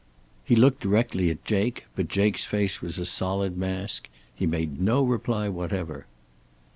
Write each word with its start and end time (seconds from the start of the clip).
He 0.43 0.55
looked 0.55 0.79
directly 0.81 1.29
at 1.29 1.45
Jake, 1.45 1.85
but 1.95 2.07
Jake's 2.07 2.43
face 2.43 2.81
was 2.81 2.97
a 2.97 3.05
solid 3.05 3.55
mask. 3.55 4.09
He 4.33 4.47
made 4.47 4.81
no 4.81 5.03
reply 5.03 5.47
whatever. 5.47 6.07